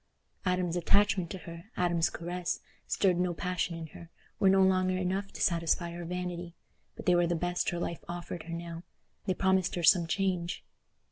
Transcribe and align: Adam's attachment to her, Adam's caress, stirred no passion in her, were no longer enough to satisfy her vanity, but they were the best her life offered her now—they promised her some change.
Adam's 0.47 0.75
attachment 0.75 1.29
to 1.29 1.37
her, 1.37 1.65
Adam's 1.77 2.09
caress, 2.09 2.59
stirred 2.87 3.19
no 3.19 3.35
passion 3.35 3.75
in 3.77 3.85
her, 3.93 4.09
were 4.39 4.49
no 4.49 4.63
longer 4.63 4.97
enough 4.97 5.31
to 5.31 5.43
satisfy 5.43 5.91
her 5.91 6.05
vanity, 6.05 6.55
but 6.95 7.05
they 7.05 7.13
were 7.13 7.27
the 7.27 7.35
best 7.35 7.69
her 7.69 7.77
life 7.77 8.03
offered 8.09 8.41
her 8.41 8.53
now—they 8.55 9.35
promised 9.35 9.75
her 9.75 9.83
some 9.83 10.07
change. 10.07 10.65